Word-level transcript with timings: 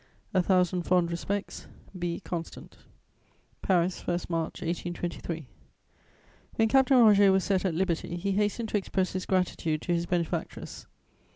"A 0.33 0.41
thousand 0.41 0.81
fond 0.81 1.11
respects. 1.11 1.67
"B. 1.99 2.19
CONSTANT. 2.21 2.75
"PARIS, 3.61 3.99
1 4.07 4.19
March 4.29 4.63
1823." 4.63 5.45
When 6.55 6.67
Captain 6.67 6.97
Roger 6.97 7.31
was 7.31 7.43
set 7.43 7.65
at 7.65 7.75
liberty, 7.75 8.15
he 8.15 8.31
hastened 8.31 8.69
to 8.69 8.77
express 8.77 9.13
his 9.13 9.27
gratitude 9.27 9.83
to 9.83 9.93
his 9.93 10.07
benefactress. 10.07 10.87